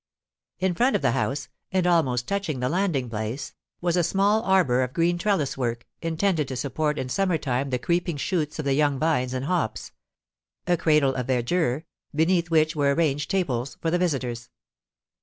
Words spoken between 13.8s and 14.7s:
the visitors.